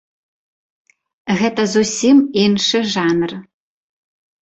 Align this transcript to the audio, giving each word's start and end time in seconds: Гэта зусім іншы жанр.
Гэта 1.43 1.61
зусім 1.75 2.17
іншы 2.47 2.85
жанр. 2.97 3.41